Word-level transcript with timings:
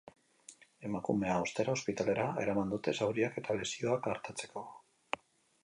Emakumea, 0.87 1.35
ostera, 1.43 1.75
ospitalera 1.79 2.25
eraman 2.45 2.73
dute 2.75 2.95
zauriak 3.03 3.39
eta 3.43 3.59
lesioak 3.61 4.09
artatzeko. 4.15 4.65